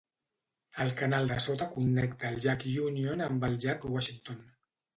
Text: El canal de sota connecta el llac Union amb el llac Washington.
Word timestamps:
El 0.85 0.93
canal 1.01 1.29
de 1.31 1.37
sota 1.47 1.67
connecta 1.75 2.31
el 2.31 2.41
llac 2.47 2.67
Union 2.89 3.25
amb 3.29 3.49
el 3.51 3.61
llac 3.67 3.89
Washington. 3.97 4.45